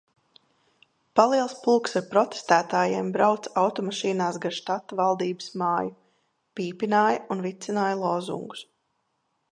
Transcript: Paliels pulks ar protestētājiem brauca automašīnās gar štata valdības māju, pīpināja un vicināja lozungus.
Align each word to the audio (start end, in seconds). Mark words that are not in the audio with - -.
Paliels 1.19 1.51
pulks 1.65 1.93
ar 2.01 2.07
protestētājiem 2.13 3.11
brauca 3.17 3.53
automašīnās 3.65 4.41
gar 4.47 4.57
štata 4.61 4.99
valdības 5.03 5.53
māju, 5.63 5.95
pīpināja 6.61 7.23
un 7.37 7.49
vicināja 7.49 8.03
lozungus. 8.05 8.69